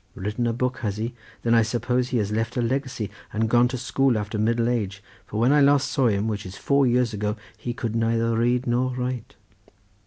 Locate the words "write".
8.95-9.35